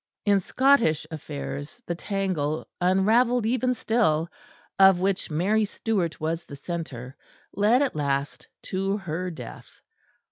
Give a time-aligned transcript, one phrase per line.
[0.25, 4.29] In Scottish affairs, the tangle, unravelled even still,
[4.79, 7.15] of which Mary Stuart was the centre,
[7.53, 9.83] led at last to her death.